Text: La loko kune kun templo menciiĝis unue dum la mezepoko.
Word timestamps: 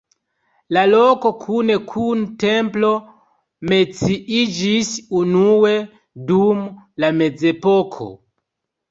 La 0.75 0.83
loko 0.91 1.29
kune 1.41 1.73
kun 1.89 2.23
templo 2.43 2.89
menciiĝis 3.73 4.89
unue 5.19 5.75
dum 6.31 6.65
la 7.05 7.11
mezepoko. 7.19 8.09